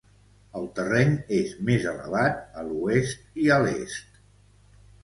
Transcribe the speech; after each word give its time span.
El 0.59 0.63
terreny 0.79 1.13
és 1.41 1.53
més 1.69 1.87
elevat 1.93 2.43
a 2.63 2.67
l'oest 2.71 3.41
i 3.47 3.51
a 3.59 3.63
l'est. 3.69 4.23